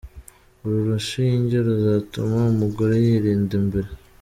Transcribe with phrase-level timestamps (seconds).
[0.63, 3.89] Uru rushinge ruzatuma umugore yirinda mbere.